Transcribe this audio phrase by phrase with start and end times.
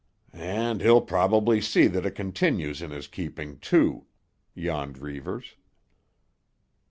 [0.33, 4.07] "And he'll probably see that it continues in his keeping, too,"
[4.55, 5.53] yawned Reivers.